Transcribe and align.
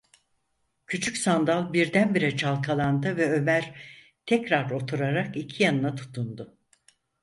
Küçük 0.87 1.17
sandal 1.17 1.73
birdenbire 1.73 2.37
çalkalandı 2.37 3.17
ve 3.17 3.31
Ömer 3.31 3.81
tekrar 4.25 4.69
oturarak 4.71 5.37
iki 5.37 5.63
yanına 5.63 5.95
tutundu. 5.95 6.57